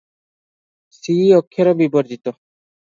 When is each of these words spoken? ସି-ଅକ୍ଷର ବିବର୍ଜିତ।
ସି-ଅକ୍ଷର 0.97 1.77
ବିବର୍ଜିତ। 1.85 2.37